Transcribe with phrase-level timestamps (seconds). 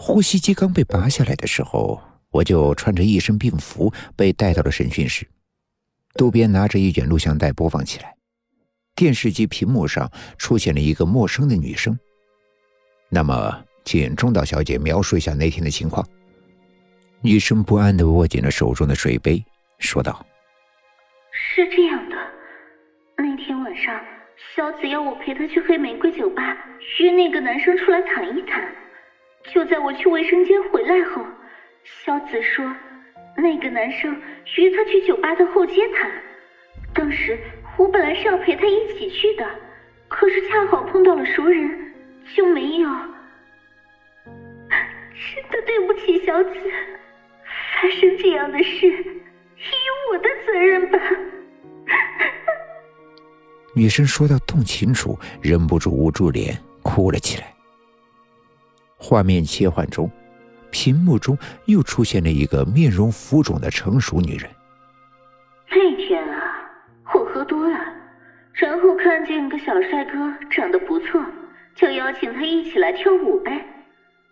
[0.00, 2.00] 呼吸机刚被拔下来的时候，
[2.30, 5.26] 我就穿着一身病服被带到了审讯室。
[6.14, 8.14] 渡边拿着一卷录像带播放起来，
[8.94, 11.98] 电视机屏幕上出现了一个陌生的女生。
[13.08, 16.06] 那么，请中岛小姐描述一下那天的情况。
[17.20, 19.44] 女生不安的握紧了手中的水杯，
[19.80, 20.24] 说道
[21.32, 22.16] ：“是这样的，
[23.16, 24.00] 那天晚上，
[24.54, 26.56] 小紫要我陪她去黑玫瑰酒吧，
[27.00, 28.72] 约那个男生出来谈一谈。
[29.52, 31.24] 就在我去卫生间回来后，
[32.04, 32.64] 小紫说。”
[33.40, 34.20] 那个男生
[34.56, 36.10] 约他去酒吧的后街谈，
[36.92, 37.38] 当时
[37.76, 39.48] 我本来是要陪他一起去的，
[40.08, 41.94] 可是恰好碰到了熟人，
[42.34, 42.88] 就没有。
[44.26, 46.50] 真的对不起小紫，
[47.80, 50.98] 发生这样的事也有我的责任吧。
[53.72, 57.54] 女生说到动情处，忍不住捂住脸哭了起来。
[58.98, 60.10] 画面切换中。
[60.70, 64.50] 屏幕中又出现了一个面容浮肿的成熟女人。
[65.70, 66.70] 那天啊，
[67.14, 67.78] 我喝多了，
[68.52, 71.24] 然后看见个小帅哥长得不错，
[71.74, 73.64] 就邀请他一起来跳舞呗。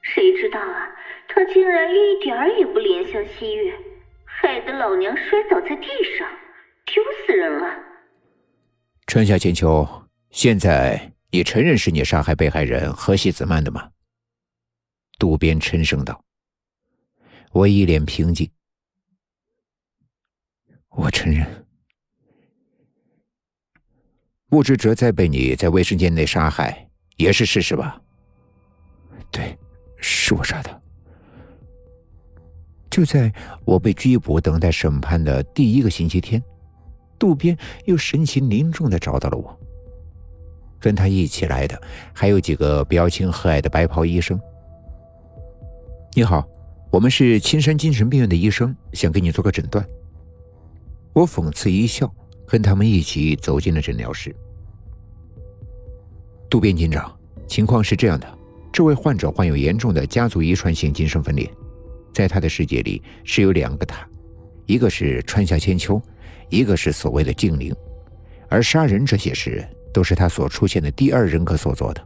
[0.03, 0.89] 谁知道啊，
[1.27, 3.73] 他竟然一点儿也不怜香惜玉，
[4.27, 5.87] 害得老娘摔倒在地
[6.19, 6.29] 上，
[6.85, 7.67] 丢死人了。
[9.07, 9.89] 春夏千秋，
[10.31, 13.89] 现在你承认是你杀害被害人河西子曼的吗？
[15.19, 16.23] 渡边沉声道。
[17.53, 18.51] 我一脸平静，
[20.91, 21.67] 我承认，
[24.49, 27.99] 不知哲哉被你在卫生间内杀害也是事实吧？
[29.31, 29.57] 对，
[29.97, 30.83] 是我杀的。
[32.91, 33.33] 就在
[33.65, 36.43] 我被拘捕等待审判的第一个星期天，
[37.19, 37.57] 渡边
[37.87, 39.59] 又神情凝重的找到了我。
[40.79, 41.81] 跟他一起来的
[42.13, 44.39] 还有几个表情和蔼的白袍医生。
[46.17, 46.49] 你好。
[46.91, 49.87] 我们是青山精神病院的医生，想给你做个诊断。
[51.13, 52.11] 我讽刺一笑，
[52.47, 54.35] 跟他们一起走进了诊疗室。
[56.49, 57.15] 渡边警长，
[57.47, 58.39] 情况是这样的：
[58.73, 61.53] 这位患者患有严重的家族遗传性精神分裂，
[62.15, 64.09] 在他的世界里是有两个他，
[64.65, 66.01] 一个是川下千秋，
[66.49, 67.77] 一个是所谓的静灵，
[68.49, 69.63] 而杀人这些事
[69.93, 72.03] 都是他所出现的第二人格所做的。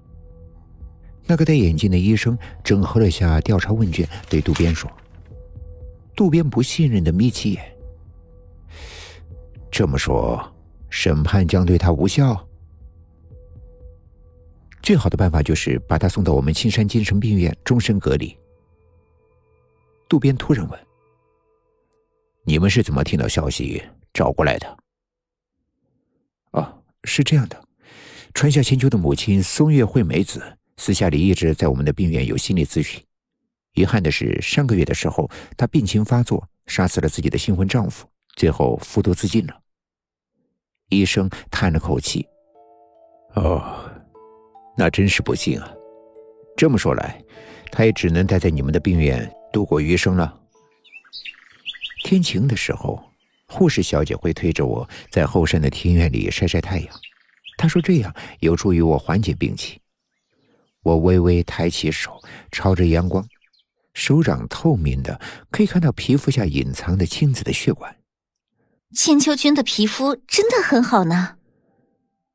[1.30, 4.90] 那个戴眼镜的医生整合了下调查问卷，对渡边说
[6.16, 7.76] ：“渡边不信任的眯起眼。
[9.70, 10.52] 这么说，
[10.88, 12.44] 审判将对他无效。
[14.82, 18.36] 最好的办法就是把他送到我们青山精神病院终身隔离。”
[20.10, 20.80] 渡边突然问
[22.42, 23.80] ：“你们是怎么听到消息
[24.12, 24.78] 找过来的
[26.50, 27.64] ？”“哦，是这样的，
[28.34, 30.42] 川下千秋的母亲松月惠美子。”
[30.80, 32.98] 私下里一直在我们的病院有心理咨询。
[33.74, 39.60] 遗憾的是，上个月的时候，她病情发作，杀死了自己的新婚丈夫，最后服毒自尽了。
[40.88, 42.26] 医生叹了口气
[43.36, 43.92] ：“哦，
[44.74, 45.70] 那真是不幸啊。
[46.56, 47.22] 这么说来，
[47.70, 50.40] 她也只能待在你们的病院度过余生了。”
[52.04, 53.04] 天晴的时候，
[53.46, 57.00] 护士小姐会推着我在后山的庭院里晒晒太阳。
[57.58, 59.78] 她说这样有助于我缓解病情。
[60.82, 62.20] 我微微抬起手，
[62.50, 63.26] 朝着阳光，
[63.92, 65.20] 手掌透明的，
[65.50, 67.96] 可以看到皮肤下隐藏的青紫的血管。
[68.94, 71.36] 千秋君的皮肤真的很好呢，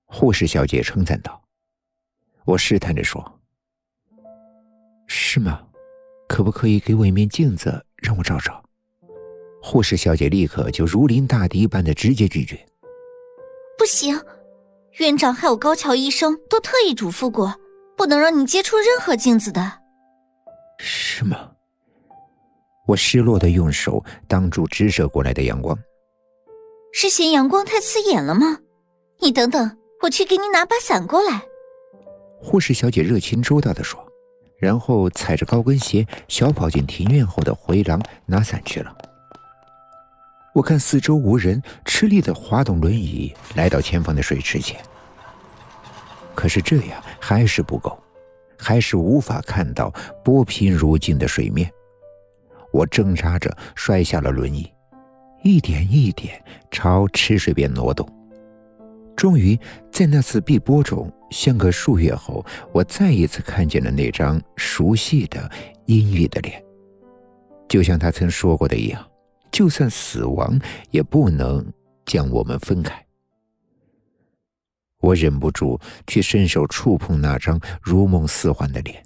[0.05, 1.43] 护士小姐称赞道。
[2.45, 3.41] 我试探着说
[5.07, 5.63] ：“是吗？
[6.27, 8.63] 可不可以给我一面镜子，让我照照？”
[9.61, 12.63] 护士小姐立刻就如临大敌般的直接拒绝
[13.75, 14.15] ：“不行，
[14.99, 17.59] 院长还有高桥医生都特意嘱咐过。”
[17.97, 19.79] 不能让你接触任何镜子的，
[20.77, 21.51] 是吗？
[22.87, 25.77] 我失落的用手挡住直射过来的阳光。
[26.93, 28.59] 是嫌阳光太刺眼了吗？
[29.21, 31.41] 你等等，我去给你拿把伞过来。
[32.41, 34.05] 护士小姐热情周到的说，
[34.59, 38.95] 然后踩着高跟鞋小跑进庭院后的回廊拿伞去了。
[40.53, 44.79] 我看四周无人，吃力的滑动轮椅来到前方的水池前。
[46.35, 47.97] 可是这样还是不够，
[48.57, 49.93] 还是无法看到
[50.23, 51.71] 波平如镜的水面。
[52.71, 54.69] 我挣扎着摔下了轮椅，
[55.43, 58.05] 一点一点朝池水边挪动。
[59.15, 59.57] 终于
[59.89, 65.49] 在那次碧波中，相隔数月后，我再一次看见了那张熟悉的
[65.85, 66.61] 阴郁的脸。
[67.69, 69.01] 就像他曾说过的一样，
[69.51, 70.59] 就算死亡
[70.91, 71.65] 也不能
[72.05, 73.04] 将我们分开。
[75.05, 79.05] 我忍不住去伸手触碰那张如梦似幻的脸，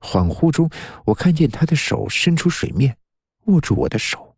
[0.00, 0.68] 恍惚中，
[1.06, 2.94] 我看见他的手伸出水面，
[3.46, 4.36] 握住我的手，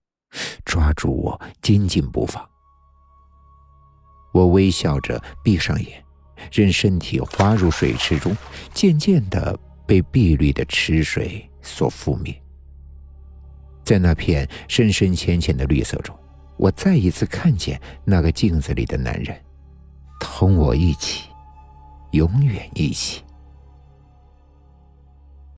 [0.64, 2.48] 抓住我，紧紧不放。
[4.32, 6.04] 我微笑着闭上眼，
[6.52, 8.36] 任身体滑入水池中，
[8.72, 12.32] 渐渐的被碧绿的池水所覆灭。
[13.82, 16.16] 在那片深深浅浅的绿色中，
[16.56, 19.36] 我再一次看见那个镜子里的男人，
[20.18, 21.28] 同我一起，
[22.10, 23.22] 永远一起。